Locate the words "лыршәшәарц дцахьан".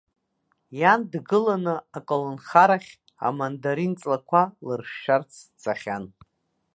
4.65-6.03